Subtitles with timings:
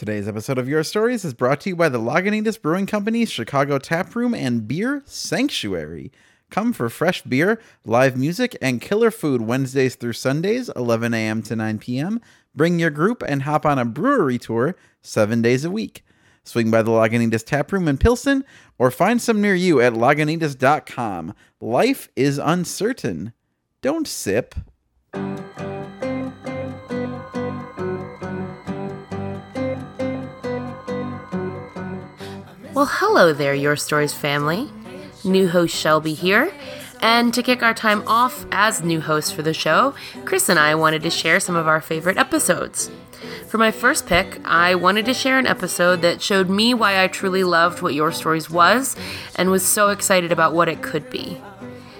[0.00, 3.78] Today's episode of Your Stories is brought to you by the Lagunitas Brewing Company's Chicago
[3.78, 6.10] Tap Room and Beer Sanctuary.
[6.48, 11.42] Come for fresh beer, live music, and killer food Wednesdays through Sundays, 11 a.m.
[11.42, 12.18] to 9 p.m.
[12.54, 16.02] Bring your group and hop on a brewery tour seven days a week.
[16.44, 18.42] Swing by the Lagunitas Tap Room in Pilsen
[18.78, 21.34] or find some near you at lagunitas.com.
[21.60, 23.34] Life is uncertain.
[23.82, 24.54] Don't sip.
[32.80, 34.70] Well, hello there, Your Stories family.
[35.22, 36.50] New host Shelby here.
[37.02, 39.92] And to kick our time off as new host for the show,
[40.24, 42.90] Chris and I wanted to share some of our favorite episodes.
[43.48, 47.08] For my first pick, I wanted to share an episode that showed me why I
[47.08, 48.96] truly loved what Your Stories was
[49.36, 51.38] and was so excited about what it could be.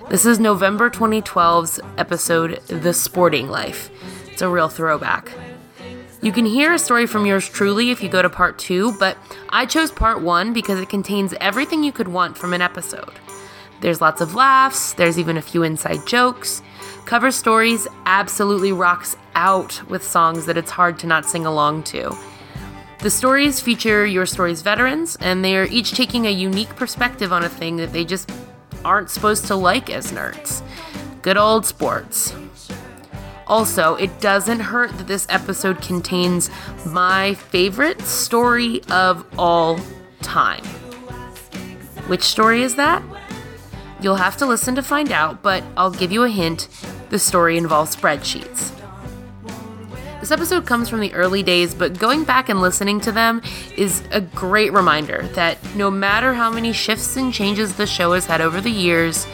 [0.09, 3.91] This is November 2012's episode, The Sporting Life.
[4.33, 5.31] It's a real throwback.
[6.23, 9.17] You can hear a story from yours truly if you go to part two, but
[9.49, 13.19] I chose part one because it contains everything you could want from an episode.
[13.81, 16.61] There's lots of laughs, there's even a few inside jokes.
[17.07, 22.15] Cover Stories absolutely rocks out with songs that it's hard to not sing along to.
[22.99, 27.45] The stories feature Your Stories veterans, and they are each taking a unique perspective on
[27.45, 28.31] a thing that they just
[28.85, 30.61] aren't supposed to like as nerds.
[31.23, 32.35] Good old sports.
[33.51, 36.51] Also, it doesn't hurt that this episode contains
[36.87, 39.81] my favorite story of all
[40.23, 40.65] time.
[42.07, 43.03] Which story is that?
[44.01, 46.69] You'll have to listen to find out, but I'll give you a hint
[47.09, 48.71] the story involves spreadsheets.
[50.21, 53.43] This episode comes from the early days, but going back and listening to them
[53.77, 58.27] is a great reminder that no matter how many shifts and changes the show has
[58.27, 59.27] had over the years,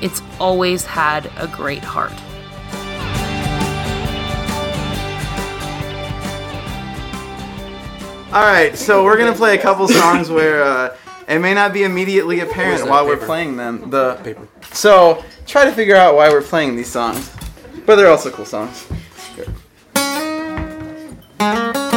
[0.00, 2.14] it's always had a great heart.
[8.32, 10.96] All right, so we're gonna play a couple songs where uh,
[11.28, 13.90] it may not be immediately apparent while we're playing them.
[13.90, 14.48] The Paper.
[14.72, 17.30] so try to figure out why we're playing these songs,
[17.84, 18.86] but they're also cool songs.
[21.42, 21.91] Nobody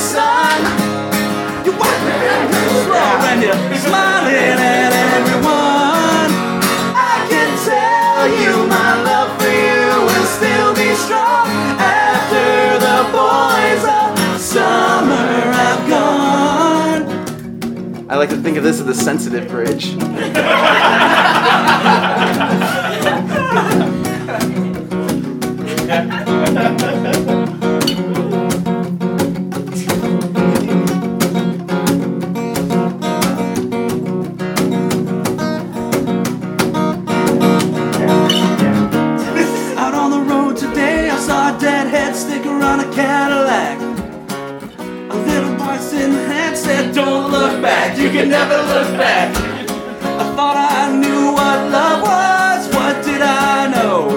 [0.00, 0.58] sun.
[1.64, 2.56] You wipe your hands
[2.88, 6.30] slow and you're smiling at everyone.
[6.96, 11.46] I can tell you my love for you will still be strong
[11.78, 17.02] after the boys of summer have gone.
[18.08, 19.94] I like to think of this as the sensitive bridge.
[48.12, 49.30] can never look back.
[50.02, 54.10] I thought I knew what love was, what did I know?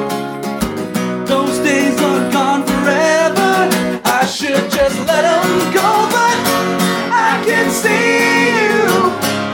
[1.26, 3.70] Those days are gone forever.
[4.04, 5.46] I should just let them
[5.78, 6.38] go, but
[7.14, 8.18] I can see
[8.58, 8.82] you.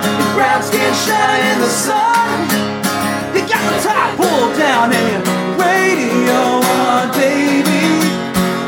[0.07, 2.39] Your brown skin shining in the sun.
[3.35, 5.23] You got the top pulled down and your
[5.59, 6.39] radio
[6.79, 7.83] on, baby.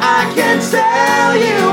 [0.03, 1.70] I can tell you.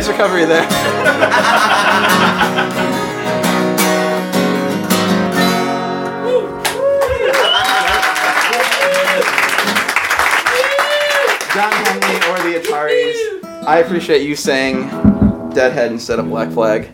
[0.00, 0.62] Nice recovery there.
[11.52, 13.66] John Henley or the Ataris.
[13.66, 14.88] I appreciate you saying
[15.50, 16.86] Deadhead instead of Black Flag.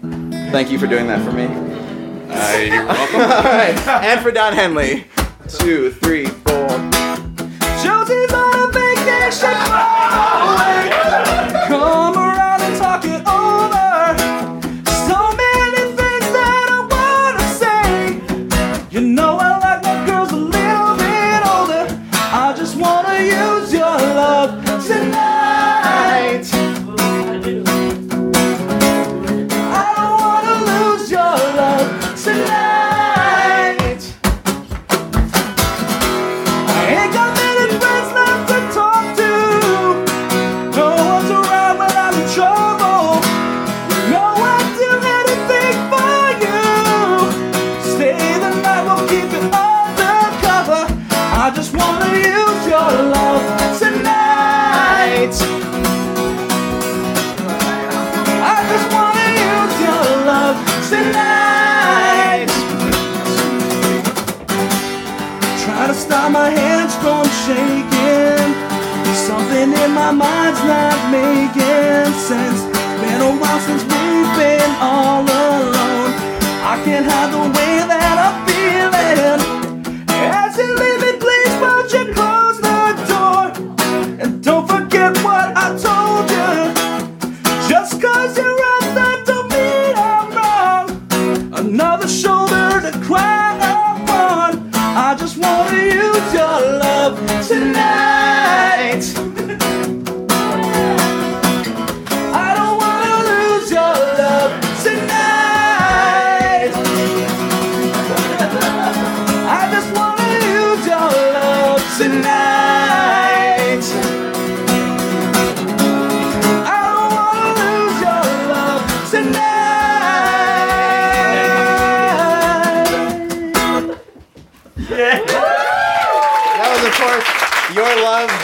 [0.51, 1.45] Thank you for doing that for me.
[1.45, 3.21] Uh, you're welcome.
[3.21, 5.05] All right, and for Don Henley.
[5.49, 6.26] Two, three,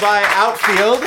[0.02, 0.98] by Outfield.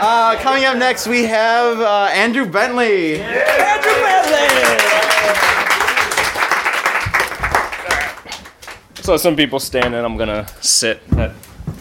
[0.00, 3.20] uh, coming up next, we have uh, Andrew Bentley.
[3.20, 4.46] Andrew Bentley.
[9.02, 11.04] So some people stand and I'm gonna sit.
[11.10, 11.34] That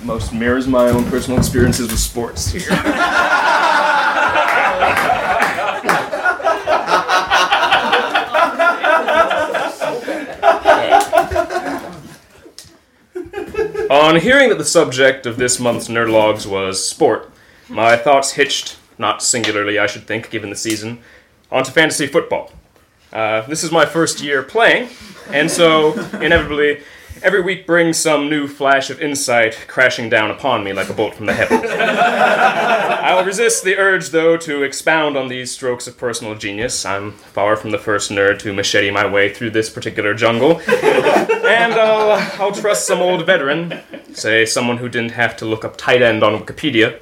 [0.04, 2.56] most mirrors my own personal experiences with sports.
[13.96, 17.32] On hearing that the subject of this month's Nerdologues was sport,
[17.70, 21.00] my thoughts hitched, not singularly, I should think, given the season,
[21.50, 22.52] onto fantasy football.
[23.14, 24.90] Uh, this is my first year playing,
[25.30, 26.82] and so inevitably,
[27.26, 31.16] every week brings some new flash of insight crashing down upon me like a bolt
[31.16, 31.64] from the heavens.
[31.72, 36.86] I will resist the urge, though, to expound on these strokes of personal genius.
[36.86, 41.74] I'm far from the first nerd to machete my way through this particular jungle, and
[41.74, 43.82] I'll, I'll trust some old veteran,
[44.14, 47.02] say someone who didn't have to look up tight end on Wikipedia.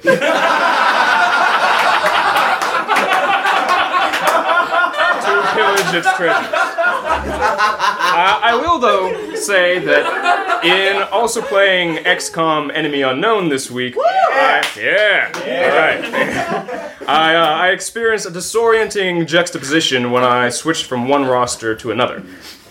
[5.24, 6.63] to pillage its treasures.
[7.06, 14.62] Uh, I will, though, say that in also playing XCOM Enemy Unknown this week, I-
[14.78, 21.24] yeah, all right, I, uh, I experienced a disorienting juxtaposition when I switched from one
[21.26, 22.22] roster to another.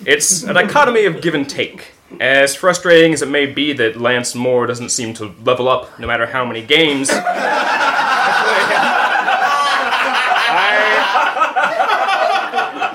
[0.05, 1.91] It's a dichotomy of give and take.
[2.19, 6.05] As frustrating as it may be that Lance Moore doesn't seem to level up no
[6.07, 7.09] matter how many games,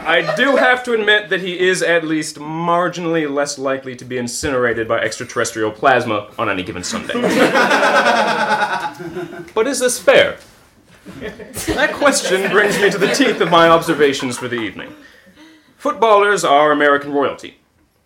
[0.08, 4.16] I, do have to admit that he is at least marginally less likely to be
[4.16, 7.12] incinerated by extraterrestrial plasma on any given Sunday.
[9.54, 10.38] but is this fair?
[11.66, 14.94] That question brings me to the teeth of my observations for the evening.
[15.76, 17.58] Footballers are American royalty,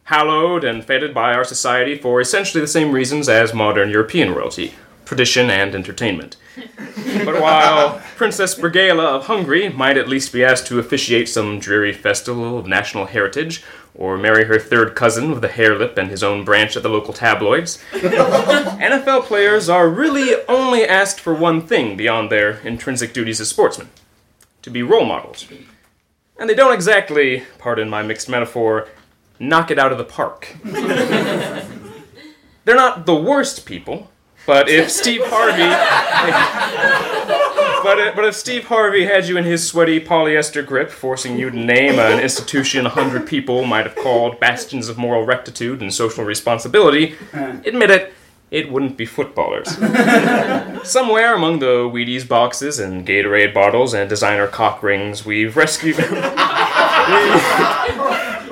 [0.04, 4.74] hallowed and feted by our society for essentially the same reasons as modern European royalty
[5.12, 6.36] tradition and entertainment.
[7.24, 11.92] But while Princess Brigaela of Hungary might at least be asked to officiate some dreary
[11.92, 13.62] festival of national heritage,
[13.94, 16.88] or marry her third cousin with a hare lip and his own branch at the
[16.88, 23.40] local tabloids, NFL players are really only asked for one thing beyond their intrinsic duties
[23.40, 23.88] as sportsmen
[24.62, 25.46] to be role models.
[26.38, 28.88] And they don't exactly, pardon my mixed metaphor,
[29.38, 30.56] knock it out of the park.
[32.64, 34.11] They're not the worst people,
[34.46, 35.68] but if Steve Harvey,
[37.82, 41.50] but if, but if Steve Harvey had you in his sweaty polyester grip, forcing you
[41.50, 45.92] to name an institution a hundred people might have called bastions of moral rectitude and
[45.92, 47.56] social responsibility, uh-huh.
[47.64, 48.12] admit it,
[48.52, 49.68] it wouldn't be footballers.
[50.86, 55.96] Somewhere among the Wheaties boxes and Gatorade bottles and designer cock rings, we've rescued.
[55.96, 56.04] we,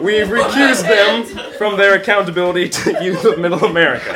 [0.01, 1.25] we've recused them
[1.59, 4.13] from their accountability to youth of Middle America.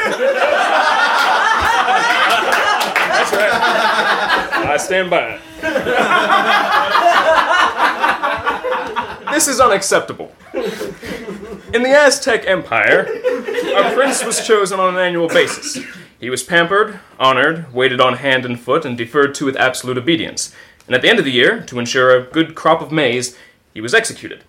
[3.15, 3.84] That's right.
[3.95, 5.41] I stand by it.
[9.33, 10.33] This is unacceptable.
[11.73, 13.01] In the Aztec Empire,
[13.77, 15.79] a prince was chosen on an annual basis.
[16.21, 20.55] He was pampered, honored, waited on hand and foot, and deferred to with absolute obedience.
[20.87, 23.37] And at the end of the year, to ensure a good crop of maize,
[23.73, 24.45] he was executed.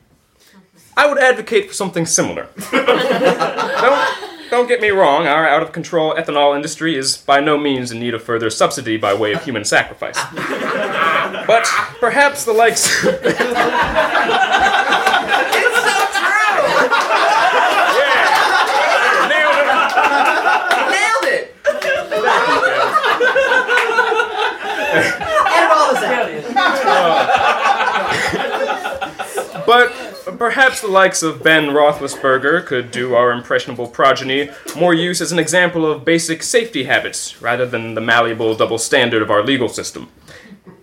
[0.96, 2.48] I would advocate for something similar.
[2.72, 7.92] don't, don't get me wrong, our out of control ethanol industry is by no means
[7.92, 10.18] in need of further subsidy by way of human sacrifice.
[11.46, 11.68] But
[12.00, 12.88] perhaps the likes.
[13.04, 13.14] It's
[15.86, 16.62] so true.
[19.30, 19.68] Nailed it!
[20.96, 21.44] Nailed it.
[25.52, 26.28] Edit all this out.
[29.66, 29.88] But
[30.38, 35.40] perhaps the likes of Ben Roethlisberger could do our impressionable progeny more use as an
[35.40, 40.10] example of basic safety habits rather than the malleable double standard of our legal system.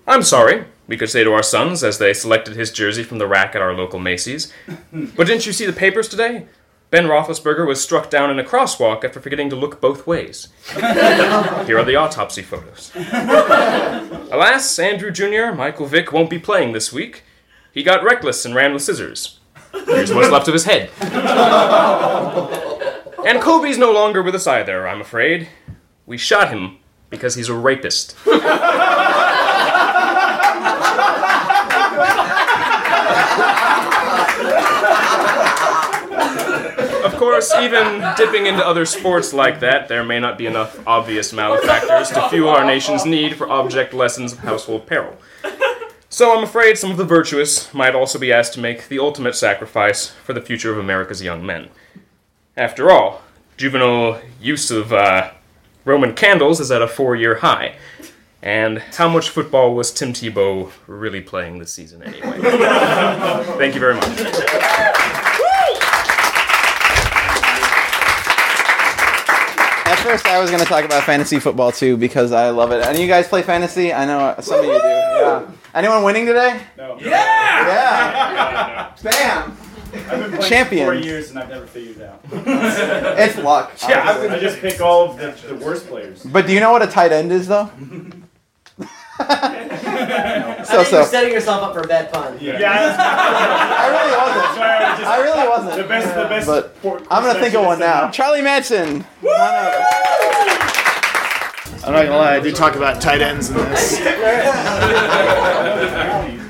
[0.06, 3.26] I'm sorry, we could say to our sons as they selected his jersey from the
[3.26, 4.52] rack at our local Macy's.
[4.92, 6.47] But didn't you see the papers today?
[6.90, 10.49] Ben Roethlisberger was struck down in a crosswalk after forgetting to look both ways.
[10.75, 12.92] Here are the autopsy photos.
[14.30, 17.23] Alas, Andrew Jr., Michael Vick won't be playing this week.
[17.73, 19.38] He got reckless and ran with scissors.
[19.87, 20.91] Here's what's left of his head.
[23.25, 25.49] And Kobe's no longer with us either, I'm afraid.
[26.07, 26.79] We shot him
[27.11, 28.17] because he's a rapist.
[37.05, 41.33] Of course, even dipping into other sports like that, there may not be enough obvious
[41.33, 45.17] malefactors to fuel our nation's need for object lessons of household peril.
[46.12, 49.35] So I'm afraid some of the virtuous might also be asked to make the ultimate
[49.35, 51.71] sacrifice for the future of America's young men.
[52.54, 53.23] After all,
[53.57, 55.31] juvenile use of uh,
[55.87, 57.76] Roman candles is at a four year high.
[58.42, 62.38] And how much football was Tim Tebow really playing this season anyway?
[63.57, 64.04] Thank you very much.
[69.87, 72.85] At first, I was going to talk about fantasy football too because I love it.
[72.85, 73.95] And you guys play fantasy?
[73.95, 74.78] I know some of you do.
[74.78, 75.47] Yeah.
[75.75, 76.61] Anyone winning today?
[76.76, 76.99] No.
[77.00, 77.09] Yeah.
[77.67, 78.93] Yeah.
[79.02, 79.57] Bam.
[79.95, 80.87] I've been playing Champion.
[80.87, 82.21] for four years and I've never figured it out.
[83.19, 83.73] It's luck.
[83.88, 84.29] Yeah, honestly.
[84.29, 86.23] I just pick all of the, the worst players.
[86.25, 87.71] But do you know what a tight end is, though?
[88.79, 90.97] so I think so.
[90.99, 92.38] you're setting yourself up for a bad pun.
[92.41, 92.59] Yeah.
[92.99, 94.55] I really wasn't.
[94.57, 95.76] Sorry, I just, I really wasn't.
[95.76, 96.47] the best, the best.
[96.47, 98.11] But sport I'm gonna think of one now.
[98.11, 99.05] Charlie Madsen.
[99.21, 100.81] Come on up.
[101.84, 103.98] I'm not gonna lie, I do talk about tight ends in this.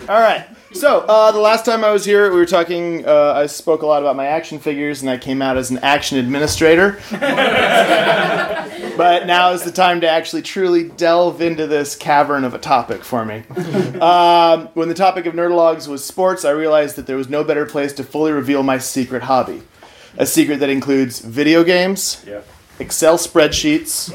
[0.09, 0.47] All right.
[0.73, 3.07] So uh, the last time I was here, we were talking.
[3.07, 5.79] Uh, I spoke a lot about my action figures, and I came out as an
[5.79, 6.99] action administrator.
[8.97, 13.05] but now is the time to actually truly delve into this cavern of a topic
[13.05, 13.43] for me.
[14.03, 17.65] Um, when the topic of Nerdologues was sports, I realized that there was no better
[17.65, 19.63] place to fully reveal my secret hobby.
[20.19, 22.41] A secret that includes video games, Yeah.
[22.81, 24.11] Excel spreadsheets,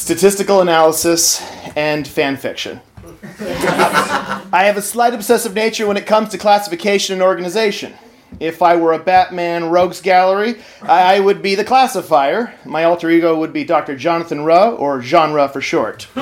[0.00, 1.42] statistical analysis,
[1.76, 2.80] and fan fiction.
[3.40, 7.92] I have a slight obsessive nature when it comes to classification and organization.
[8.38, 12.54] If I were a Batman rogues gallery, I I would be the classifier.
[12.64, 13.94] My alter ego would be Dr.
[13.94, 16.06] Jonathan Ruh, or Genre for short.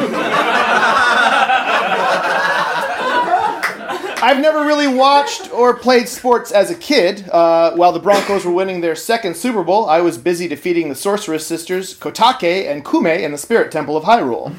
[4.20, 7.28] I've never really watched or played sports as a kid.
[7.30, 10.96] Uh, while the Broncos were winning their second Super Bowl, I was busy defeating the
[10.96, 14.52] Sorceress Sisters, Kotake and Koume, in the Spirit Temple of Hyrule.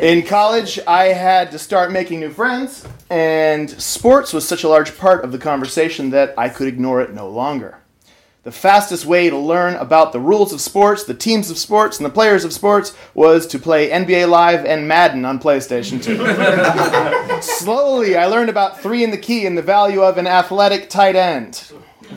[0.00, 4.96] In college, I had to start making new friends, and sports was such a large
[4.96, 7.78] part of the conversation that I could ignore it no longer.
[8.44, 12.06] The fastest way to learn about the rules of sports, the teams of sports, and
[12.06, 17.42] the players of sports was to play NBA Live and Madden on PlayStation 2.
[17.42, 21.16] Slowly, I learned about three in the key and the value of an athletic tight
[21.16, 21.70] end.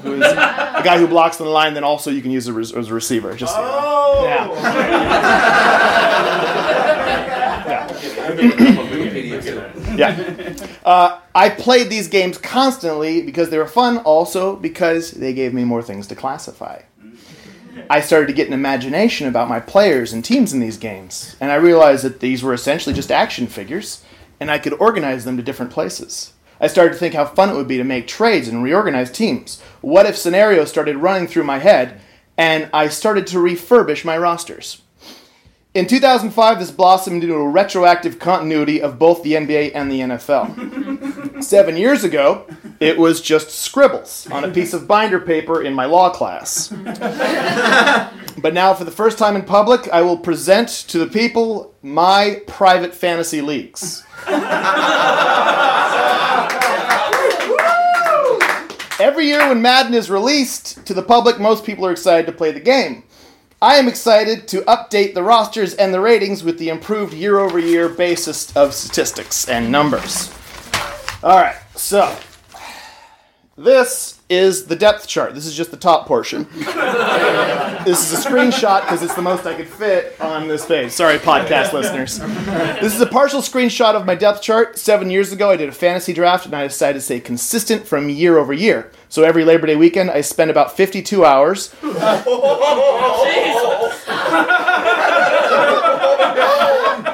[0.04, 2.56] Who is a guy who blocks on the line, then also you can use as
[2.56, 3.36] a as a receiver.
[3.36, 4.24] Just Oh!
[4.24, 4.48] yeah.
[9.44, 9.72] Yeah.
[10.86, 15.64] Uh, I played these games constantly because they were fun, also because they gave me
[15.64, 16.82] more things to classify.
[17.90, 21.52] I started to get an imagination about my players and teams in these games, and
[21.52, 24.04] I realized that these were essentially just action figures,
[24.40, 26.34] and I could organize them to different places.
[26.60, 29.62] I started to think how fun it would be to make trades and reorganize teams.
[29.82, 32.00] What if scenarios started running through my head,
[32.38, 34.81] and I started to refurbish my rosters?
[35.74, 41.42] In 2005, this blossomed into a retroactive continuity of both the NBA and the NFL.
[41.44, 42.46] Seven years ago,
[42.82, 46.68] it was just scribbles on a piece of binder paper in my law class.
[48.38, 52.42] but now, for the first time in public, I will present to the people my
[52.48, 54.04] private fantasy leagues.
[59.00, 62.52] Every year when Madden is released to the public, most people are excited to play
[62.52, 63.06] the game.
[63.64, 67.60] I am excited to update the rosters and the ratings with the improved year over
[67.60, 70.34] year basis of statistics and numbers.
[71.22, 72.18] All right, so
[73.56, 75.36] this is the depth chart.
[75.36, 76.48] This is just the top portion.
[76.54, 80.92] this is a screenshot because it's the most I could fit on this page.
[80.92, 82.18] Sorry, podcast listeners.
[82.80, 84.80] This is a partial screenshot of my depth chart.
[84.80, 88.10] Seven years ago, I did a fantasy draft and I decided to stay consistent from
[88.10, 88.90] year over year.
[89.10, 91.76] So every Labor Day weekend, I spend about 52 hours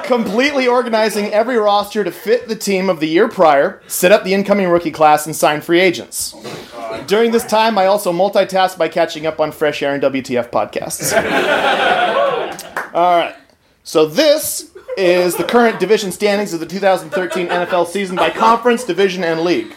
[0.07, 4.33] completely organizing every roster to fit the team of the year prior, set up the
[4.33, 6.33] incoming rookie class, and sign free agents.
[7.05, 11.13] During this time, I also multitask by catching up on Fresh Air and WTF podcasts.
[12.93, 13.35] All right.
[13.83, 19.23] So this is the current division standings of the 2013 NFL season by conference, division,
[19.23, 19.73] and league.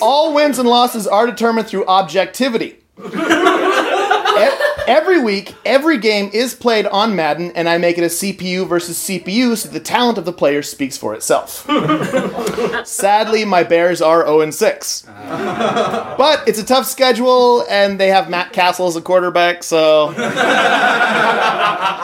[0.00, 2.78] All wins and losses are determined through objectivity.
[4.86, 8.98] Every week, every game is played on Madden, and I make it a CPU versus
[8.98, 11.66] CPU so the talent of the players speaks for itself.
[12.86, 15.06] Sadly, my Bears are 0 6.
[15.06, 20.06] But it's a tough schedule, and they have Matt Cassel as a quarterback, so.
[20.06, 20.18] what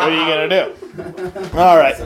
[0.02, 0.74] are you going to do?
[1.58, 1.96] All right.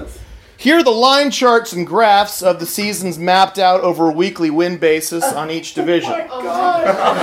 [0.56, 4.50] Here are the line charts and graphs of the seasons mapped out over a weekly
[4.50, 6.26] win basis on each division.
[6.30, 7.20] Oh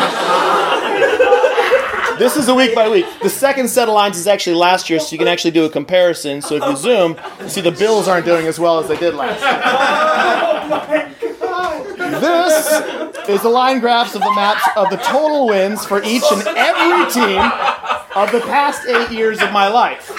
[2.22, 3.08] This is a week by week.
[3.24, 5.70] The second set of lines is actually last year, so you can actually do a
[5.72, 6.44] comparison.
[6.44, 9.16] So if you zoom, you see the Bills aren't doing as well as they did
[9.16, 11.10] last year.
[12.22, 16.44] This is the line graphs of the maps of the total wins for each and
[16.56, 17.42] every team
[18.16, 20.16] of the past eight years of my life.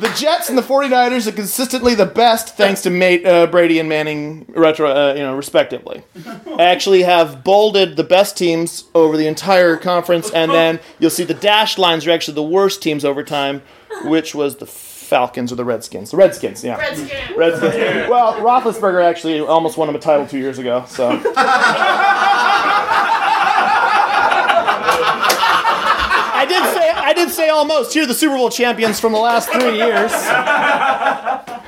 [0.00, 3.88] The Jets and the 49ers are consistently the best thanks to mate, uh, Brady and
[3.88, 6.02] Manning, retro, uh, you know, respectively.
[6.24, 11.24] I actually have bolded the best teams over the entire conference, and then you'll see
[11.24, 13.62] the dashed lines are actually the worst teams over time,
[14.04, 16.12] which was the Falcons or the Redskins.
[16.12, 16.76] The Redskins, yeah.
[16.76, 17.36] Redskins.
[17.36, 18.08] Redskins.
[18.08, 21.20] Well, Roethlisberger actually almost won him a title two years ago, so.
[26.40, 27.92] I did say I did say almost.
[27.92, 30.12] Here are the Super Bowl champions from the last three years.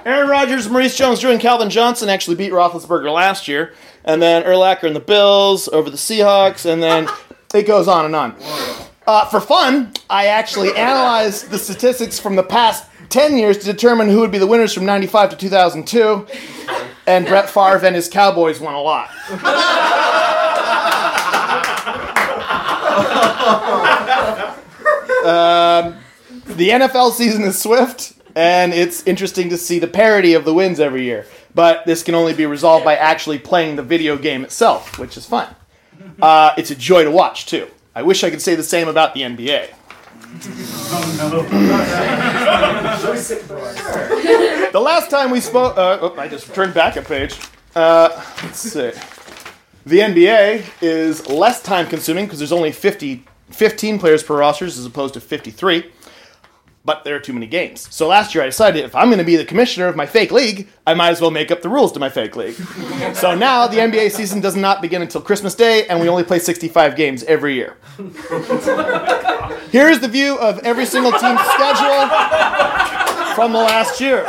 [0.07, 4.85] Aaron Rodgers, Maurice Jones-Drew, and Calvin Johnson actually beat Roethlisberger last year, and then Urlacher
[4.85, 7.09] and the Bills over the Seahawks, and then
[7.53, 8.37] it goes on and on.
[9.07, 14.09] Uh, for fun, I actually analyzed the statistics from the past 10 years to determine
[14.09, 16.27] who would be the winners from 95 to 2002,
[17.09, 19.11] and Brett Favre and his Cowboys won a lot.
[25.25, 25.97] Um,
[26.47, 30.81] the NFL season is swift, and it's interesting to see the parity of the wins
[30.81, 31.27] every year.
[31.55, 35.27] But this can only be resolved by actually playing the video game itself, which is
[35.27, 35.55] fun.
[36.23, 37.67] Uh, it's a joy to watch, too.
[37.95, 39.71] I wish I could say the same about the NBA.
[44.73, 47.37] the last time we spoke, uh, oh, I just turned back a page.
[47.75, 48.11] Uh,
[48.43, 48.93] let's see.
[49.87, 54.87] The NBA is less time consuming because there's only 50, 15 players per rosters as
[54.87, 55.91] opposed to 53.
[56.83, 57.87] but there are too many games.
[57.95, 60.33] So last year I decided if I'm going to be the commissioner of my fake
[60.33, 62.55] league, I might as well make up the rules to my fake league.
[63.15, 66.39] so now the NBA season does not begin until Christmas Day, and we only play
[66.39, 67.77] 65 games every year.
[69.71, 72.09] Here's the view of every single team's schedule
[73.35, 74.25] from the last year.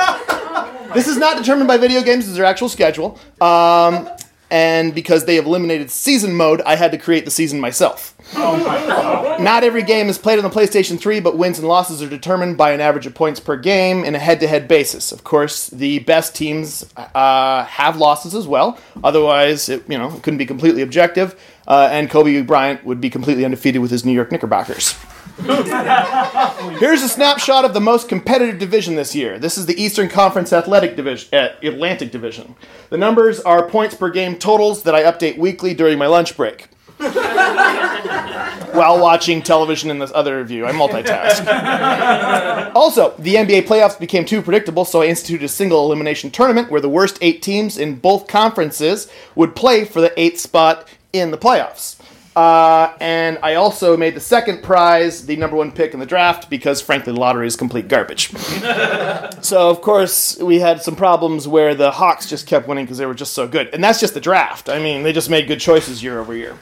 [0.93, 3.17] This is not determined by video games, this is their actual schedule.
[3.39, 4.09] Um,
[4.51, 8.13] and because they have eliminated season mode, I had to create the season myself.
[8.35, 12.57] Not every game is played on the PlayStation 3, but wins and losses are determined
[12.57, 15.13] by an average of points per game in a head to head basis.
[15.13, 18.77] Of course, the best teams uh, have losses as well.
[19.03, 21.39] Otherwise, it, you know, it couldn't be completely objective.
[21.65, 24.95] Uh, and Kobe Bryant would be completely undefeated with his New York Knickerbockers.
[26.79, 29.39] Here's a snapshot of the most competitive division this year.
[29.39, 32.53] This is the Eastern Conference Athletic Division, uh, Atlantic Division.
[32.91, 36.67] The numbers are points per game totals that I update weekly during my lunch break.
[37.01, 42.71] While watching television in this other view, I multitask.
[42.75, 46.81] also, the NBA playoffs became too predictable, so I instituted a single elimination tournament where
[46.81, 51.37] the worst eight teams in both conferences would play for the eighth spot in the
[51.37, 51.97] playoffs.
[52.35, 56.49] Uh, and I also made the second prize the number one pick in the draft
[56.49, 58.31] because, frankly, the lottery is complete garbage.
[59.41, 63.05] so, of course, we had some problems where the Hawks just kept winning because they
[63.05, 63.69] were just so good.
[63.73, 64.69] And that's just the draft.
[64.69, 66.51] I mean, they just made good choices year over year.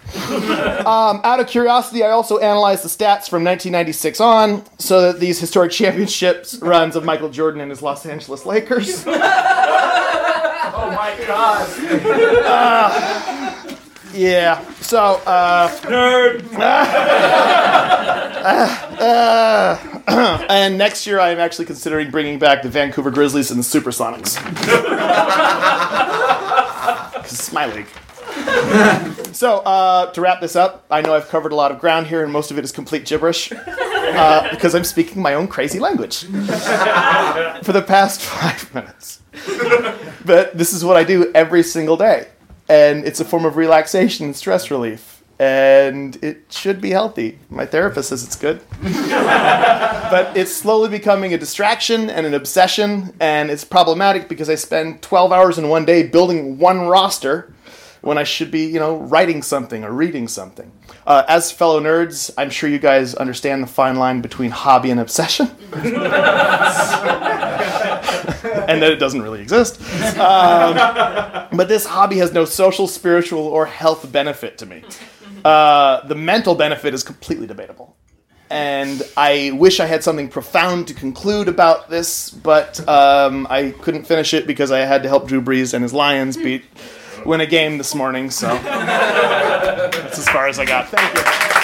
[0.88, 5.40] um, out of curiosity, I also analyzed the stats from 1996 on so that these
[5.40, 9.06] historic championships runs of Michael Jordan and his Los Angeles Lakers.
[10.72, 11.68] Oh my god.
[14.14, 14.64] Yeah.
[14.82, 16.44] So, uh, Nerd.
[20.50, 24.38] and next year I am actually considering bringing back the Vancouver Grizzlies and the Supersonics.
[27.14, 27.88] Because it's my league.
[29.36, 32.24] so, uh, to wrap this up, I know I've covered a lot of ground here,
[32.24, 36.24] and most of it is complete gibberish uh, because I'm speaking my own crazy language
[36.24, 39.22] for the past five minutes.
[40.26, 42.28] But this is what I do every single day,
[42.70, 45.24] and it's a form of relaxation and stress relief.
[45.40, 47.40] And it should be healthy.
[47.50, 48.62] My therapist says it's good
[50.10, 55.02] but it's slowly becoming a distraction and an obsession, and it's problematic because I spend
[55.02, 57.54] 12 hours in one day building one roster
[58.02, 60.72] when I should be, you know, writing something or reading something.
[61.06, 65.00] Uh, as fellow nerds, I'm sure you guys understand the fine line between hobby and
[65.00, 65.48] obsession,
[68.70, 69.82] and that it doesn't really exist.
[70.20, 70.76] Um,
[71.56, 74.84] but this hobby has no social, spiritual, or health benefit to me.
[75.44, 77.96] Uh, the mental benefit is completely debatable
[78.50, 84.06] and I wish I had something profound to conclude about this, but um, I couldn't
[84.06, 86.66] finish it because I had to help Drew Brees and his Lions beat
[87.26, 88.32] win a game this morning.
[88.32, 90.90] So that's as far as I got.
[90.90, 91.59] Thank you.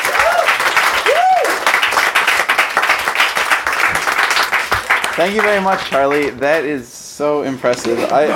[5.15, 6.29] Thank you very much, Charlie.
[6.29, 7.97] That is so impressive.
[8.11, 8.27] I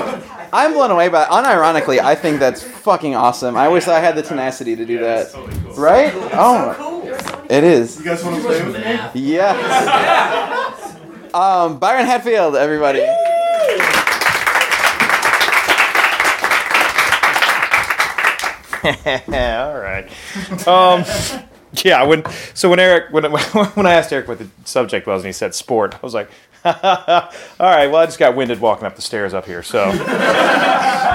[0.53, 3.57] I'm blown away by unironically, I think that's fucking awesome.
[3.57, 5.33] I wish I had the tenacity to do that.
[5.77, 6.11] Right?
[6.33, 7.97] Oh, it is.
[7.99, 9.21] You guys want to play with me?
[9.21, 10.95] Yes.
[11.31, 13.01] Um, Byron Hatfield, everybody.
[18.83, 20.09] All right.
[20.67, 21.03] Um,
[21.83, 22.23] yeah, when
[22.55, 25.53] so when Eric when when I asked Eric what the subject was and he said
[25.53, 26.29] sport, I was like,
[26.65, 26.73] all
[27.59, 27.87] right.
[27.87, 29.85] Well, I just got winded walking up the stairs up here, so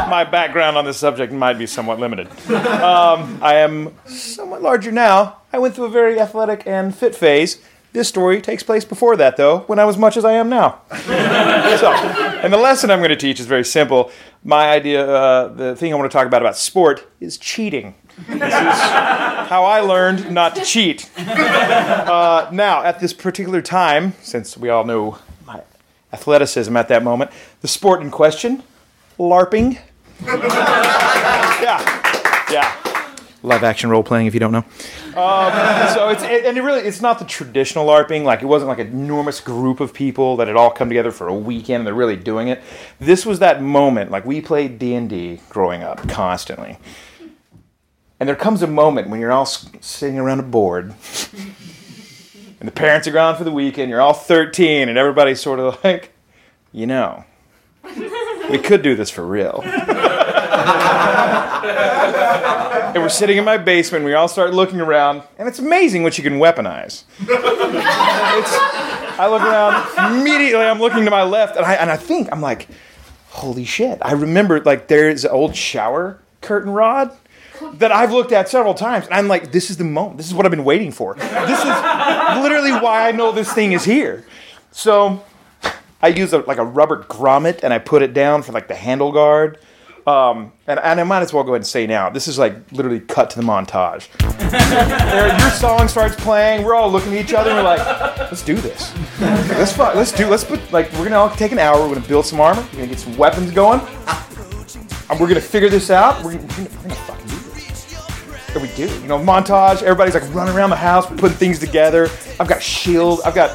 [0.08, 2.28] my background on this subject might be somewhat limited.
[2.50, 5.38] Um, I am somewhat larger now.
[5.52, 7.60] I went through a very athletic and fit phase.
[7.92, 10.80] This story takes place before that, though, when I was much as I am now.
[10.90, 14.10] so, and the lesson I'm going to teach is very simple.
[14.42, 17.94] My idea, uh, the thing I want to talk about about sport is cheating.
[18.26, 21.08] This is how I learned not to cheat.
[21.16, 25.18] Uh, now, at this particular time, since we all know
[26.14, 28.62] athleticism at that moment, the sport in question,
[29.18, 29.78] LARPing.
[31.60, 32.80] yeah, yeah.
[33.42, 34.64] Live action role playing, if you don't know.
[35.20, 35.52] Um,
[35.92, 38.24] so it's it, and it really it's not the traditional LARPing.
[38.24, 41.28] Like it wasn't like an enormous group of people that had all come together for
[41.28, 42.62] a weekend and they're really doing it.
[42.98, 44.10] This was that moment.
[44.10, 46.78] Like we played D and D growing up constantly,
[48.18, 50.94] and there comes a moment when you're all sitting around a board,
[52.64, 53.90] and the parents are gone for the weekend.
[53.90, 56.14] You're all 13, and everybody's sort of like,
[56.72, 57.22] you know,
[58.50, 59.60] we could do this for real.
[59.62, 59.74] and
[63.02, 64.06] we're sitting in my basement.
[64.06, 67.04] We all start looking around, and it's amazing what you can weaponize.
[69.16, 70.64] I look around immediately.
[70.64, 72.68] I'm looking to my left, and I and I think I'm like,
[73.28, 73.98] holy shit!
[74.00, 77.14] I remember like there's an old shower curtain rod
[77.74, 80.16] that I've looked at several times, and I'm like, this is the moment.
[80.18, 81.14] This is what I've been waiting for.
[81.14, 81.64] This is
[82.42, 84.24] literally why I know this thing is here.
[84.72, 85.22] So
[86.02, 88.74] I use a, like a rubber grommet and I put it down for like the
[88.74, 89.58] handle guard.
[90.06, 92.54] Um, and, and I might as well go ahead and say now, this is like
[92.72, 94.08] literally cut to the montage.
[95.40, 97.78] Your song starts playing, we're all looking at each other and we're like,
[98.18, 98.92] let's do this.
[99.18, 102.06] Let's, fu- let's do, let's put, like, we're gonna all take an hour, we're gonna
[102.06, 106.22] build some armor, we're gonna get some weapons going, and we're gonna figure this out,
[106.22, 106.94] we're gonna, we're gonna, we're gonna
[108.54, 112.08] And we do, you know, montage, everybody's like running around the house, putting things together.
[112.38, 113.50] I've got shield, I've got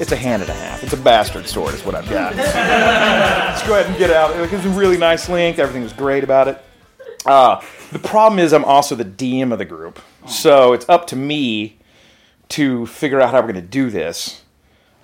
[0.00, 0.82] it's a hand and a half.
[0.84, 2.36] It's a bastard sword, is what I've got.
[2.36, 4.36] Let's go ahead and get out.
[4.36, 5.58] It was a really nice length.
[5.58, 6.64] Everything was great about it.
[7.26, 11.16] Uh, the problem is, I'm also the DM of the group, so it's up to
[11.16, 11.78] me
[12.50, 14.42] to figure out how we're going to do this.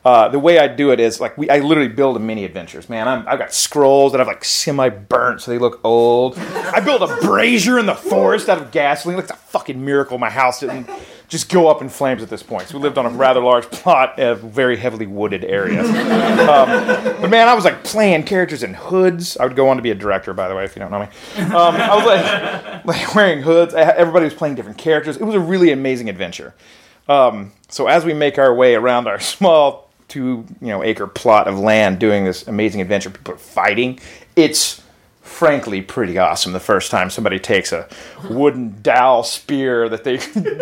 [0.05, 2.91] Uh, the way I do it is like we, I literally build a mini adventures.
[2.91, 6.39] Man, I'm, I've got scrolls that I've like semi burnt so they look old.
[6.39, 9.19] I built a brazier in the forest out of gasoline.
[9.19, 10.91] It's a fucking miracle my house didn't
[11.29, 12.69] just go up in flames at this point.
[12.69, 15.81] So we lived on a rather large plot of very heavily wooded area.
[15.81, 16.69] Um,
[17.21, 19.37] but man, I was like playing characters in hoods.
[19.39, 21.01] I would go on to be a director, by the way, if you don't know
[21.01, 21.07] me.
[21.47, 23.73] Um, I was like, like wearing hoods.
[23.75, 25.17] Everybody was playing different characters.
[25.17, 26.55] It was a really amazing adventure.
[27.09, 29.84] Um, so as we make our way around our small
[30.15, 33.99] two you know acre plot of land doing this amazing adventure, people are fighting.
[34.37, 34.81] It's
[35.23, 37.89] frankly pretty awesome the first time somebody takes a
[38.29, 40.19] wooden dowel spear that they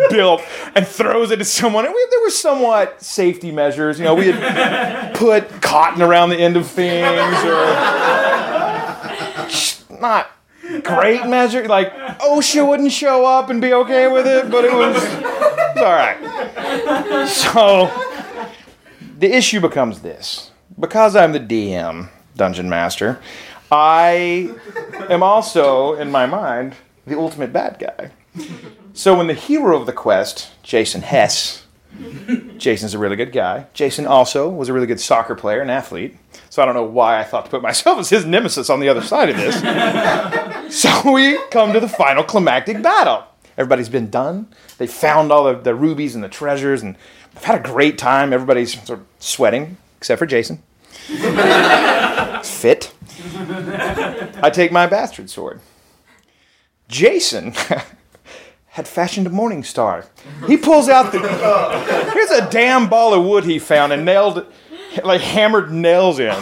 [0.09, 0.41] built
[0.73, 1.85] and throws it at someone.
[1.85, 3.99] And we, there were somewhat safety measures.
[3.99, 7.65] You know, we had put cotton around the end of things or
[10.01, 10.31] not
[10.81, 11.67] great measure.
[11.67, 15.77] Like OSHA wouldn't show up and be okay with it, but it was, it was
[15.77, 17.27] all right.
[17.27, 18.12] So
[19.23, 23.21] the issue becomes this: because I'm the DM, dungeon master,
[23.71, 24.53] I
[25.09, 26.75] am also, in my mind,
[27.07, 28.11] the ultimate bad guy.
[28.93, 31.65] So when the hero of the quest, Jason Hess,
[32.57, 33.67] Jason's a really good guy.
[33.73, 36.17] Jason also was a really good soccer player and athlete.
[36.49, 38.89] So I don't know why I thought to put myself as his nemesis on the
[38.89, 40.79] other side of this.
[40.81, 43.25] so we come to the final climactic battle.
[43.57, 44.47] Everybody's been done.
[44.77, 46.95] They found all the, the rubies and the treasures, and
[47.35, 48.33] I've had a great time.
[48.33, 50.63] Everybody's sort of sweating, except for Jason.
[52.43, 52.93] Fit.
[54.41, 55.59] I take my bastard sword.
[56.87, 57.53] Jason
[58.67, 60.05] had fashioned a morning star.
[60.47, 61.19] He pulls out the.
[62.13, 64.45] Here's a damn ball of wood he found and nailed,
[65.03, 66.35] like hammered nails in.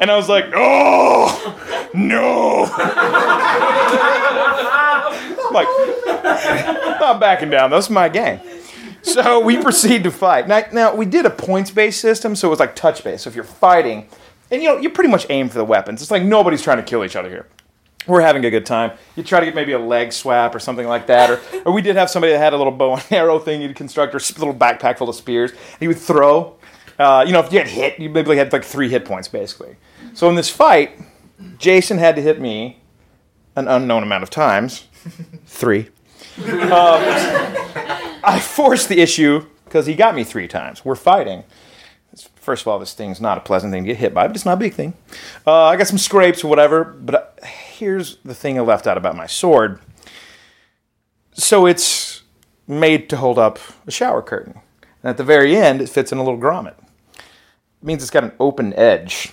[0.00, 1.30] And I was like, oh,
[1.94, 2.62] no.
[5.52, 5.68] like,
[7.00, 7.70] not backing down.
[7.70, 8.40] That's my game.
[9.02, 10.48] So we proceed to fight.
[10.48, 13.24] Now, now we did a points-based system, so it was like touch-based.
[13.24, 14.08] So if you're fighting,
[14.50, 16.02] and you know, you pretty much aim for the weapons.
[16.02, 17.46] It's like nobody's trying to kill each other here.
[18.06, 18.92] We're having a good time.
[19.16, 21.80] You try to get maybe a leg swap or something like that, or, or we
[21.80, 24.38] did have somebody that had a little bow and arrow thing you'd construct, or a
[24.38, 25.50] little backpack full of spears.
[25.52, 26.56] And he would throw.
[26.98, 29.76] Uh, you know, if you had hit, you maybe had like three hit points basically.
[30.12, 30.98] So in this fight,
[31.58, 32.80] Jason had to hit me
[33.56, 34.86] an unknown amount of times,
[35.46, 35.88] three.
[36.38, 40.84] I forced the issue because he got me three times.
[40.84, 41.44] We're fighting.
[42.36, 44.44] First of all, this thing's not a pleasant thing to get hit by, but it's
[44.44, 44.94] not a big thing.
[45.46, 48.96] Uh, I got some scrapes or whatever, but uh, here's the thing I left out
[48.96, 49.80] about my sword.
[51.32, 52.22] So it's
[52.68, 54.60] made to hold up a shower curtain.
[55.02, 56.74] And at the very end, it fits in a little grommet.
[57.16, 59.28] It means it's got an open edge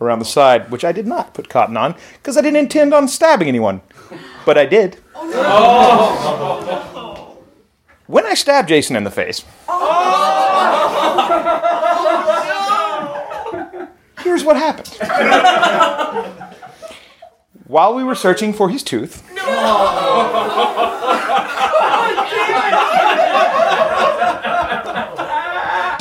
[0.00, 3.08] around the side, which I did not put cotton on because I didn't intend on
[3.08, 3.80] stabbing anyone.
[4.44, 4.98] But I did.
[5.14, 6.56] Oh.
[8.06, 9.82] When I stabbed Jason in the face, oh.
[14.22, 14.88] here's what happened.
[17.66, 19.24] While we were searching for his tooth,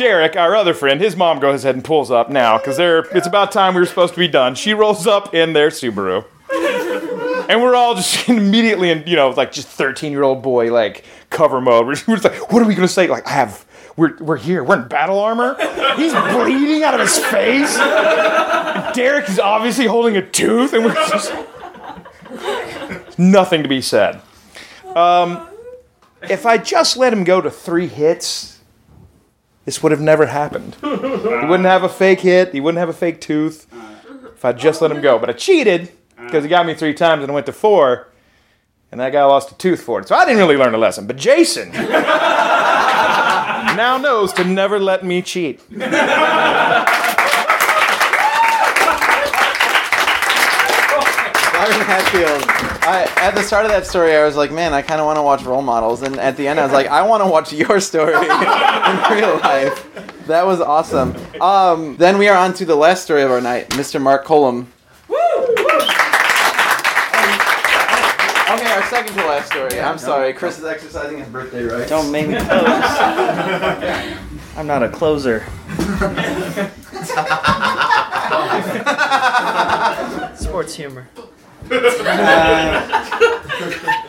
[0.05, 3.51] Derek, our other friend, his mom goes ahead and pulls up now because it's about
[3.51, 4.53] time we were supposed to be done.
[4.53, 6.25] She rolls up in their Subaru.
[7.49, 11.05] And we're all just immediately in, you know, like just 13 year old boy, like
[11.31, 11.87] cover mode.
[11.87, 13.07] We're just like, what are we going to say?
[13.07, 13.65] Like, I have,
[13.97, 14.63] we're, we're here.
[14.63, 15.55] We're in battle armor.
[15.95, 17.75] He's bleeding out of his face.
[18.95, 20.73] Derek is obviously holding a tooth.
[20.73, 21.33] And we're just,
[23.17, 24.21] nothing to be said.
[24.95, 25.49] Um,
[26.29, 28.54] if I just let him go to three hits,
[29.65, 30.75] this would have never happened.
[30.85, 32.53] He wouldn't have a fake hit.
[32.53, 33.67] He wouldn't have a fake tooth
[34.33, 35.19] if I just let him go.
[35.19, 38.07] But I cheated because he got me three times and I went to four,
[38.91, 40.07] and that guy lost a tooth for it.
[40.07, 41.05] So I didn't really learn a lesson.
[41.07, 41.71] But Jason
[43.75, 45.61] now knows to never let me cheat.
[51.65, 52.43] Fire Hatfield.
[52.83, 55.17] I, at the start of that story, I was like, man, I kind of want
[55.17, 56.03] to watch role models.
[56.03, 59.39] And at the end, I was like, I want to watch your story in real
[59.39, 59.89] life.
[60.27, 61.15] That was awesome.
[61.41, 63.99] Um, then we are on to the last story of our night, Mr.
[64.01, 64.71] Mark Colomb.
[68.47, 69.81] Okay, our second to last story.
[69.81, 70.31] I'm sorry.
[70.33, 71.89] Chris is exercising his birthday rights.
[71.89, 72.47] Don't make me close.
[74.55, 75.43] I'm not a closer.
[80.37, 81.07] Sports humor.
[81.71, 82.81] Uh,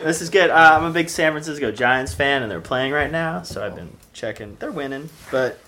[0.03, 0.49] this is good.
[0.49, 3.75] Uh, I'm a big San Francisco Giants fan, and they're playing right now, so I've
[3.75, 4.55] been checking.
[4.59, 5.59] They're winning, but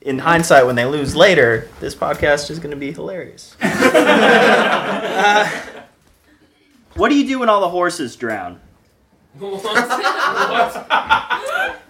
[0.00, 3.56] in hindsight, when they lose later, this podcast is going to be hilarious.
[5.20, 5.50] Uh,
[6.94, 8.60] what do you do when all the horses drown?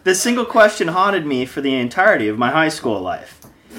[0.05, 3.38] This single question haunted me for the entirety of my high school life.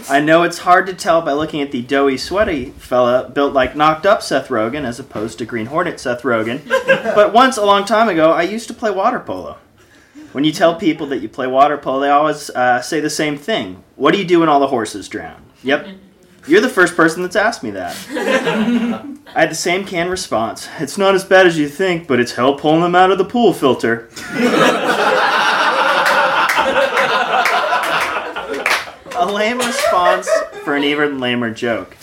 [0.09, 3.75] I know it's hard to tell by looking at the doughy, sweaty fella built like
[3.75, 6.67] knocked up Seth Rogen as opposed to Green Hornet Seth Rogen,
[7.15, 9.57] but once a long time ago, I used to play water polo.
[10.31, 13.37] When you tell people that you play water polo, they always uh, say the same
[13.37, 13.83] thing.
[13.95, 15.43] What do you do when all the horses drown?
[15.63, 15.87] Yep.
[16.47, 17.95] You're the first person that's asked me that.
[19.35, 20.67] I had the same canned response.
[20.79, 23.25] It's not as bad as you think, but it's hell pulling them out of the
[23.25, 24.09] pool filter.
[29.18, 30.29] A lame response
[30.63, 31.95] for an even lamer joke.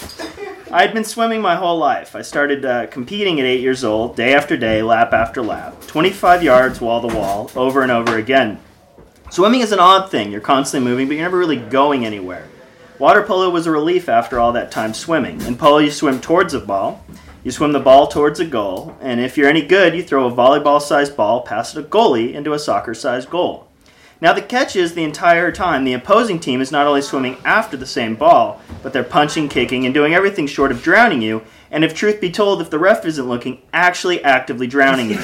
[0.70, 2.16] I had been swimming my whole life.
[2.16, 6.42] I started uh, competing at eight years old, day after day, lap after lap, 25
[6.42, 8.60] yards wall to wall, over and over again.
[9.30, 10.30] Swimming is an odd thing.
[10.30, 12.48] You're constantly moving, but you're never really going anywhere.
[12.98, 15.40] Water polo was a relief after all that time swimming.
[15.42, 17.04] In polo, you swim towards a ball,
[17.44, 20.32] you swim the ball towards a goal, and if you're any good, you throw a
[20.32, 23.65] volleyball sized ball past a goalie into a soccer sized goal.
[24.20, 27.76] Now, the catch is the entire time the opposing team is not only swimming after
[27.76, 31.84] the same ball, but they're punching, kicking, and doing everything short of drowning you, and
[31.84, 35.18] if truth be told, if the ref isn't looking, actually actively drowning you.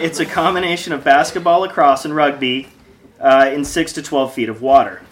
[0.00, 2.68] it's a combination of basketball, lacrosse, and rugby
[3.20, 5.02] uh, in 6 to 12 feet of water.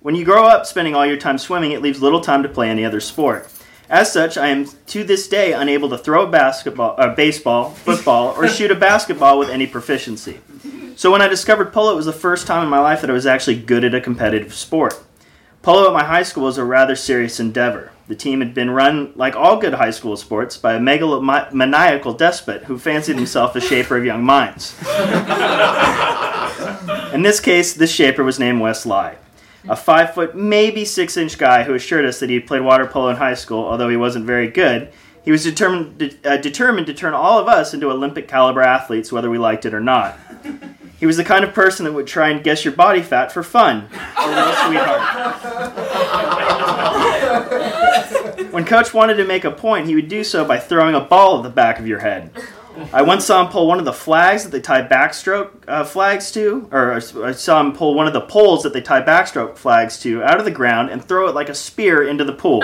[0.00, 2.70] When you grow up spending all your time swimming, it leaves little time to play
[2.70, 3.48] any other sport.
[3.88, 8.34] As such, I am to this day unable to throw a basketball, uh, baseball, football,
[8.36, 10.40] or shoot a basketball with any proficiency.
[10.96, 13.12] So when I discovered polo, it was the first time in my life that I
[13.12, 15.00] was actually good at a competitive sport.
[15.62, 17.92] Polo at my high school was a rather serious endeavor.
[18.08, 22.64] The team had been run, like all good high school sports, by a megalomaniacal despot
[22.64, 24.76] who fancied himself a shaper of young minds.
[27.12, 29.16] in this case, this shaper was named Wes Lai
[29.68, 32.86] a five foot, maybe six inch guy who assured us that he had played water
[32.86, 34.92] polo in high school, although he wasn't very good.
[35.24, 39.10] He was determined, de- uh, determined to turn all of us into Olympic caliber athletes,
[39.10, 40.18] whether we liked it or not.
[41.00, 43.42] He was the kind of person that would try and guess your body fat for
[43.42, 43.88] fun.
[44.16, 45.72] Real sweetheart.
[48.52, 51.38] When coach wanted to make a point, he would do so by throwing a ball
[51.38, 52.30] at the back of your head.
[52.92, 56.30] I once saw him pull one of the flags that they tie backstroke uh, flags
[56.32, 59.98] to, or I saw him pull one of the poles that they tie backstroke flags
[60.00, 62.62] to out of the ground and throw it like a spear into the pool.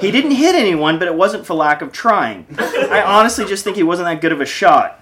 [0.00, 2.46] he didn't hit anyone, but it wasn't for lack of trying.
[2.58, 5.00] I honestly just think he wasn't that good of a shot.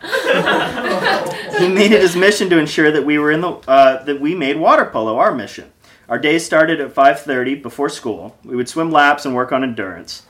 [1.59, 4.35] he made it his mission to ensure that we were in the uh, that we
[4.35, 5.73] made water polo our mission.
[6.09, 8.37] Our day started at 5:30 before school.
[8.45, 10.25] We would swim laps and work on endurance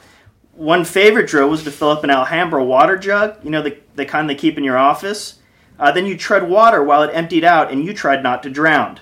[0.55, 4.05] one favorite drill was to fill up an Alhambra water jug, you know, the, the
[4.05, 5.39] kind they keep in your office.
[5.79, 9.01] Uh, then you tread water while it emptied out, and you tried not to drown.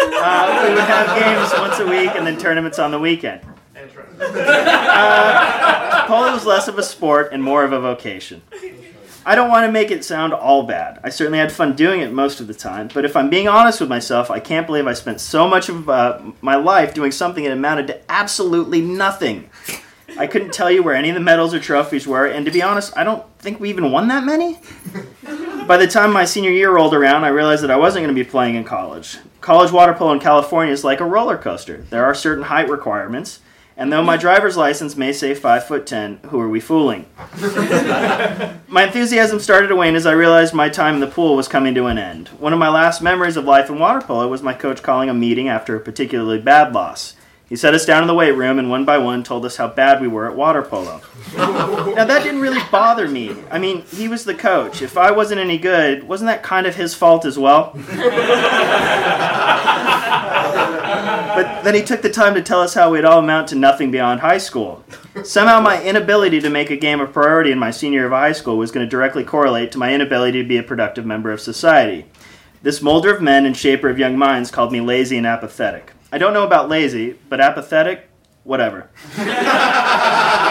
[0.00, 3.40] Uh, we would have games once a week and then tournaments on the weekend.
[4.20, 8.42] Uh, polo was less of a sport and more of a vocation.
[9.24, 11.00] I don't want to make it sound all bad.
[11.04, 13.80] I certainly had fun doing it most of the time, but if I'm being honest
[13.80, 17.44] with myself, I can't believe I spent so much of uh, my life doing something
[17.44, 19.50] that amounted to absolutely nothing.
[20.16, 22.62] I couldn't tell you where any of the medals or trophies were, and to be
[22.62, 24.58] honest, I don't think we even won that many.
[25.66, 28.24] By the time my senior year rolled around, I realized that I wasn't going to
[28.24, 29.18] be playing in college.
[29.48, 31.78] College water polo in California is like a roller coaster.
[31.88, 33.40] There are certain height requirements,
[33.78, 37.06] and though my driver's license may say 5 foot 10, who are we fooling?
[38.68, 41.74] my enthusiasm started to wane as I realized my time in the pool was coming
[41.76, 42.28] to an end.
[42.28, 45.14] One of my last memories of life in water polo was my coach calling a
[45.14, 47.16] meeting after a particularly bad loss.
[47.48, 49.68] He set us down in the weight room and one by one told us how
[49.68, 51.00] bad we were at water polo.
[51.34, 53.34] now, that didn't really bother me.
[53.50, 54.82] I mean, he was the coach.
[54.82, 57.72] If I wasn't any good, wasn't that kind of his fault as well?
[61.38, 63.92] But then he took the time to tell us how we'd all amount to nothing
[63.92, 64.84] beyond high school.
[65.22, 68.32] Somehow, my inability to make a game a priority in my senior year of high
[68.32, 71.40] school was going to directly correlate to my inability to be a productive member of
[71.40, 72.06] society.
[72.62, 75.92] This molder of men and shaper of young minds called me lazy and apathetic.
[76.10, 78.08] I don't know about lazy, but apathetic,
[78.44, 78.88] whatever.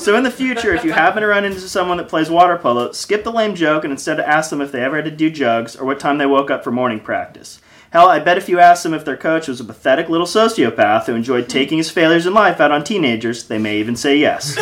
[0.00, 2.90] So in the future, if you happen to run into someone that plays water polo,
[2.92, 5.76] skip the lame joke and instead ask them if they ever had to do jugs
[5.76, 7.60] or what time they woke up for morning practice.
[7.92, 11.04] Hell, I bet if you asked them if their coach was a pathetic little sociopath
[11.04, 14.54] who enjoyed taking his failures in life out on teenagers, they may even say yes.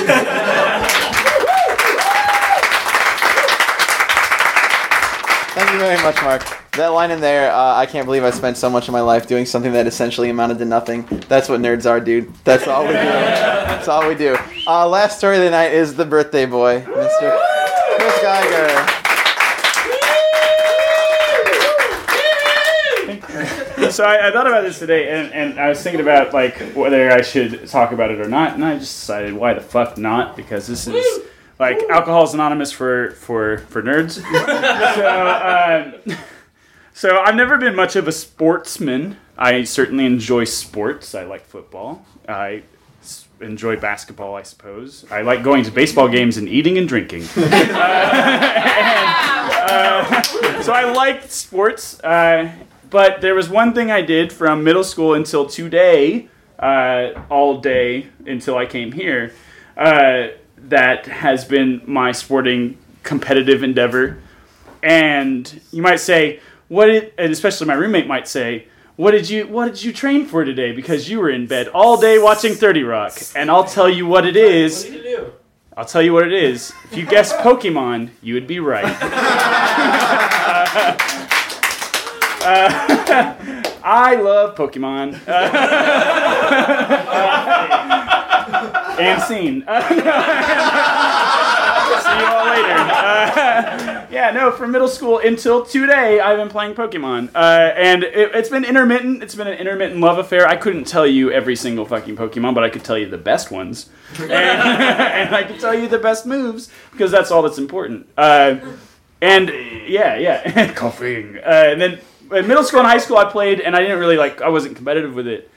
[5.54, 6.57] Thank you very much, Mark.
[6.78, 9.26] That line in there, uh, I can't believe I spent so much of my life
[9.26, 11.06] doing something that essentially amounted to nothing.
[11.26, 12.32] That's what nerds are, dude.
[12.44, 12.94] That's all we do.
[12.94, 14.36] That's all we do.
[14.64, 17.36] Uh, last story of the night is the birthday boy, Mr.
[17.96, 18.68] Chris Geiger.
[23.90, 27.10] So I, I thought about this today, and, and I was thinking about like whether
[27.10, 30.36] I should talk about it or not, and I just decided why the fuck not
[30.36, 31.26] because this is
[31.58, 34.22] like alcohol is Anonymous for for for nerds.
[34.94, 36.16] so um,
[36.98, 39.18] so I've never been much of a sportsman.
[39.36, 41.14] I certainly enjoy sports.
[41.14, 42.04] I like football.
[42.28, 42.64] I
[43.40, 45.04] enjoy basketball, I suppose.
[45.08, 47.24] I like going to baseball games and eating and drinking.
[49.70, 50.22] Uh,
[50.62, 52.50] so I liked sports, uh,
[52.88, 56.28] but there was one thing I did from middle school until today,
[56.58, 59.34] uh, all day until I came here,
[59.76, 64.22] uh, that has been my sporting competitive endeavor.
[64.82, 66.86] And you might say, what?
[66.86, 70.44] Did, and especially my roommate might say, what did you What did you train for
[70.44, 70.72] today?
[70.72, 73.16] Because you were in bed all day watching Thirty Rock.
[73.36, 74.90] And I'll tell you what it is.
[75.76, 76.72] I'll tell you what it is.
[76.90, 78.84] If you guessed Pokemon, you would be right.
[82.40, 83.34] Uh,
[83.84, 85.18] I love Pokemon.
[85.26, 85.32] Uh,
[89.00, 89.64] and scene.
[89.66, 89.80] Uh,
[92.12, 92.74] see you all later.
[93.08, 97.30] Uh, yeah, no, from middle school until today, I've been playing Pokemon.
[97.34, 99.22] Uh, and it, it's been intermittent.
[99.22, 100.46] It's been an intermittent love affair.
[100.46, 103.50] I couldn't tell you every single fucking Pokemon, but I could tell you the best
[103.50, 103.90] ones.
[104.20, 108.08] And, and I could tell you the best moves, because that's all that's important.
[108.16, 108.58] Uh,
[109.20, 109.48] and
[109.86, 111.38] yeah, yeah, coughing.
[111.38, 112.00] Uh, and then
[112.32, 114.40] in middle school and high school, I played, and I didn't really like.
[114.40, 115.50] I wasn't competitive with it.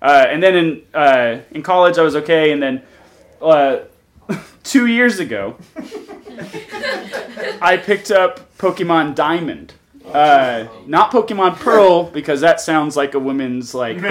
[0.00, 2.52] Uh, and then in uh, in college, I was okay.
[2.52, 2.82] And then
[3.42, 3.78] uh,
[4.62, 5.56] two years ago,
[7.60, 9.74] I picked up Pokemon Diamond.
[10.04, 14.10] Uh, not Pokemon Pearl because that sounds like a woman's like thing.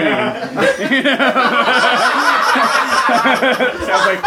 [3.84, 4.20] sounds like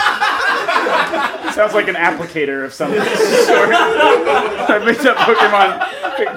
[1.53, 3.01] sounds like an applicator of some sort.
[3.09, 5.79] I picked up Pokemon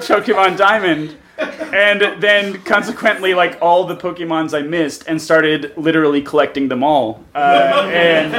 [0.05, 6.67] Pokemon Diamond, and then consequently, like all the Pokemons I missed, and started literally collecting
[6.67, 7.23] them all.
[7.33, 8.33] Uh, and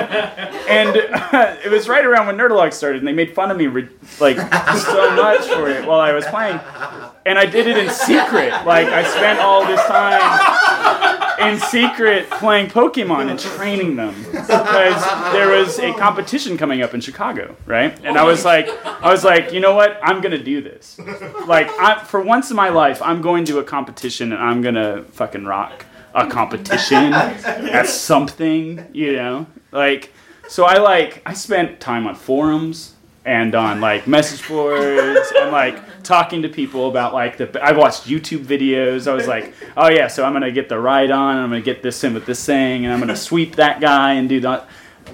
[0.69, 3.67] and uh, it was right around when Nerdologues started, and they made fun of me
[3.67, 3.89] re-
[4.21, 6.59] like so much for it while I was playing.
[7.27, 8.51] And I did it in secret.
[8.65, 15.51] Like I spent all this time in secret playing Pokemon and training them because there
[15.51, 17.99] was a competition coming up in Chicago, right?
[18.05, 19.99] And I was like, I was like, you know what?
[20.03, 20.99] I'm gonna do this.
[21.47, 25.05] Like, I, for once in my life, I'm going to a competition and I'm gonna
[25.05, 29.47] fucking rock a competition at something, you know?
[29.71, 30.13] Like,
[30.49, 32.96] so I like I spent time on forums
[33.27, 38.07] and on like message boards and like talking to people about like the I watched
[38.07, 39.11] YouTube videos.
[39.11, 42.03] I was like, oh yeah, so I'm gonna get the Rhydon, I'm gonna get this
[42.05, 44.69] in with this thing, and I'm gonna sweep that guy and do that.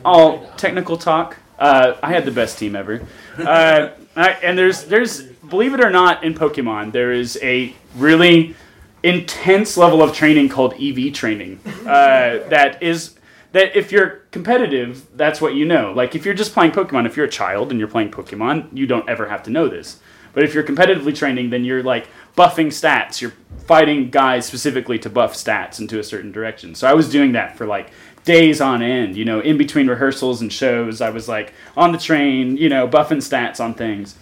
[0.04, 1.38] All technical talk.
[1.58, 3.02] Uh, I had the best team ever.
[3.38, 8.54] Uh, I, and there's there's believe it or not in Pokemon there is a really
[9.02, 13.16] intense level of training called EV training uh, that is
[13.52, 15.92] that if you're competitive, that's what you know.
[15.92, 18.86] Like if you're just playing Pokemon, if you're a child and you're playing Pokemon, you
[18.86, 20.00] don't ever have to know this.
[20.32, 23.20] But if you're competitively training, then you're like buffing stats.
[23.20, 23.34] You're
[23.66, 26.74] fighting guys specifically to buff stats into a certain direction.
[26.74, 27.90] So I was doing that for like
[28.24, 31.00] days on end, you know, in between rehearsals and shows.
[31.00, 34.16] I was like on the train, you know, buffing stats on things.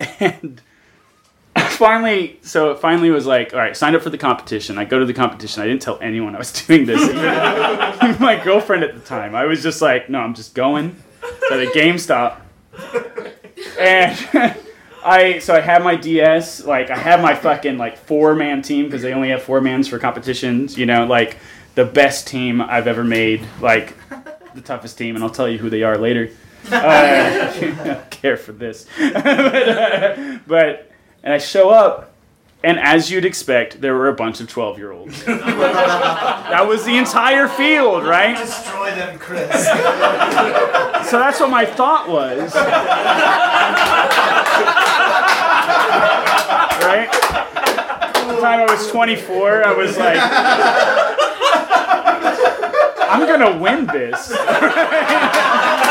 [0.20, 0.60] And
[1.70, 4.78] finally, so it finally was like, all right, signed up for the competition.
[4.78, 5.62] I go to the competition.
[5.62, 7.00] I didn't tell anyone I was doing this.
[8.20, 9.34] My girlfriend at the time.
[9.34, 10.96] I was just like, no, I'm just going
[11.48, 12.40] to the GameStop.
[13.78, 14.56] And
[15.04, 18.86] I so I have my DS, like I have my fucking like four man team
[18.86, 20.78] because they only have four mans for competitions.
[20.78, 21.36] You know, like
[21.74, 23.94] the best team I've ever made, like
[24.54, 26.30] the toughest team, and I'll tell you who they are later.
[26.70, 30.90] Uh, I don't care for this, but, uh, but
[31.24, 32.12] and I show up
[32.62, 35.22] And as you'd expect, there were a bunch of 12 year olds.
[35.26, 38.36] that was the entire field, right?
[38.38, 39.50] Destroy them, Chris.
[41.10, 42.54] So that's what my thought was.
[46.84, 47.08] right?
[47.12, 50.18] At the time I was 24, I was like,
[53.10, 54.30] I'm gonna win this.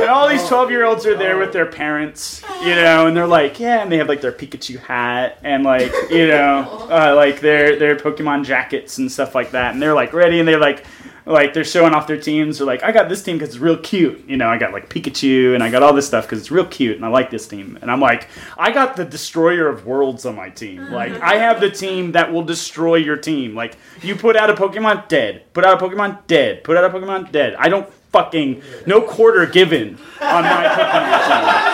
[0.00, 3.26] and all these 12 year olds are there with their parents, you know, and they're
[3.26, 7.40] like, yeah, and they have like their Pikachu hat and like, you know, uh, like
[7.40, 10.84] their their Pokemon jackets and stuff like that, and they're like ready, and they're like,
[11.28, 12.58] like they're showing off their teams.
[12.58, 14.24] They're like, I got this team because it's real cute.
[14.26, 16.64] You know, I got like Pikachu and I got all this stuff because it's real
[16.64, 17.78] cute and I like this team.
[17.82, 20.90] And I'm like, I got the destroyer of worlds on my team.
[20.90, 23.54] Like, I have the team that will destroy your team.
[23.54, 26.88] Like, you put out a Pokemon dead, put out a Pokemon dead, put out a
[26.88, 27.54] Pokemon dead.
[27.56, 31.64] I don't fucking no quarter given on my Pokemon team.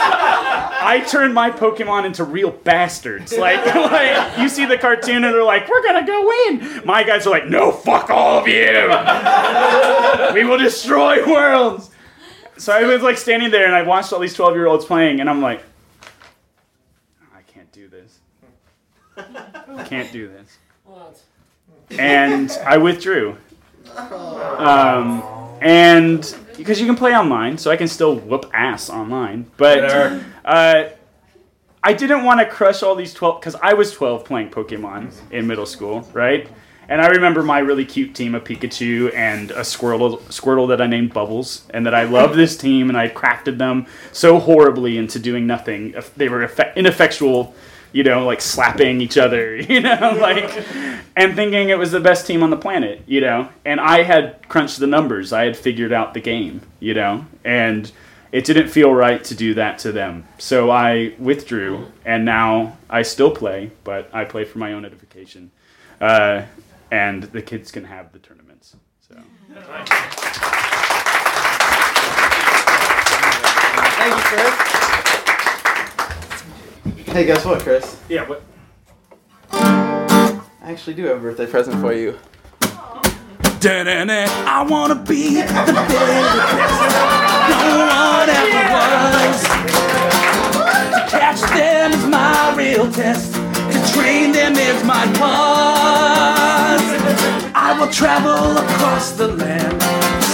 [0.87, 3.33] I turn my Pokemon into real bastards.
[3.45, 7.27] Like, like you see the cartoon and they're like, "We're gonna go win." My guys
[7.27, 8.89] are like, "No, fuck all of you.
[10.35, 11.91] we will destroy worlds."
[12.57, 15.41] So I was like standing there and I watched all these twelve-year-olds playing, and I'm
[15.43, 15.63] like,
[17.35, 18.19] "I can't do this.
[19.17, 20.59] I can't do this."
[21.99, 23.37] And I withdrew.
[23.97, 25.23] Um,
[25.61, 29.51] and because you can play online, so I can still whoop ass online.
[29.57, 29.85] But
[30.45, 30.89] uh,
[31.83, 35.47] I didn't want to crush all these 12 because I was 12 playing Pokemon in
[35.47, 36.49] middle school, right?
[36.89, 40.87] And I remember my really cute team of Pikachu and a Squirtle, Squirtle that I
[40.87, 45.19] named Bubbles, and that I loved this team and I crafted them so horribly into
[45.19, 45.95] doing nothing.
[46.17, 47.55] They were ineffectual,
[47.95, 50.67] you know, like slapping each other, you know, like,
[51.17, 53.49] and thinking it was the best team on the planet, you know.
[53.65, 57.91] And I had crunched the numbers, I had figured out the game, you know, and
[58.33, 60.27] it didn't feel right to do that to them.
[60.39, 65.53] So I withdrew, and now I still play, but I play for my own edification.
[66.01, 66.43] Uh,
[66.91, 68.75] and the kids can have the tournaments.
[69.09, 69.15] So.
[73.97, 74.84] Thank you, Chris.
[77.15, 77.97] Hey, guess what, Chris?
[78.09, 78.43] Yeah, what?
[79.53, 82.19] I actually do have a birthday present for you.
[83.61, 86.75] Da-da-da, I wanna be the very best
[87.51, 89.43] no one ever was.
[90.91, 93.33] To catch them is my real test.
[93.35, 96.83] To train them is my cause.
[97.55, 99.81] I will travel across the land,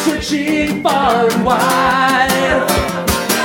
[0.06, 2.30] searching far and wide.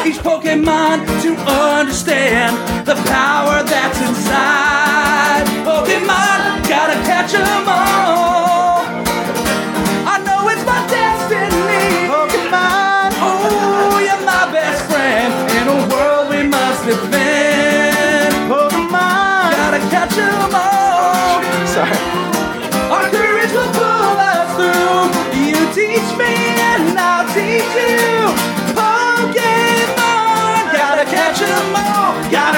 [0.05, 2.54] Each Pokemon to understand
[2.85, 5.43] the power that's inside.
[5.65, 8.64] Pokemon, gotta catch 'em all.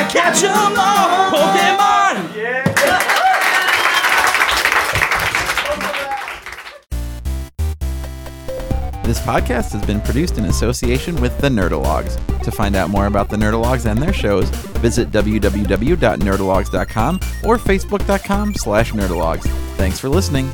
[0.09, 1.31] Catch 'em all.
[1.31, 3.27] Pokemon.
[9.03, 12.17] This podcast has been produced in association with the Nerdologues.
[12.43, 14.49] To find out more about the Nerdologues and their shows,
[14.79, 19.45] visit www.nerdologues.com or facebook.com slash nerdologues.
[19.77, 20.51] Thanks for listening.